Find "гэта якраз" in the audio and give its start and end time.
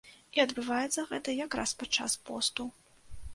1.11-1.75